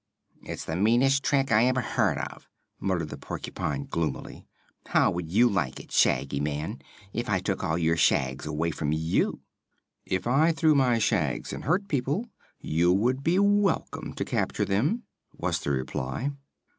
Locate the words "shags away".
7.97-8.71